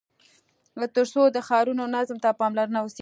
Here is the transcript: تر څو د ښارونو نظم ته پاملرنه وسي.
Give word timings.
تر 0.95 1.05
څو 1.13 1.21
د 1.35 1.37
ښارونو 1.47 1.83
نظم 1.95 2.17
ته 2.23 2.29
پاملرنه 2.39 2.79
وسي. 2.81 2.99